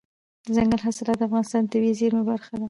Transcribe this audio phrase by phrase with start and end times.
[0.45, 2.59] دځنګل حاصلات د افغانستان د طبیعي زیرمو برخه ده.